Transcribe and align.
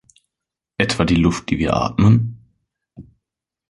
Etwa 0.79 1.05
die 1.05 1.13
Luft, 1.15 1.51
die 1.51 1.59
wir 1.59 1.75
atmen? 1.75 2.39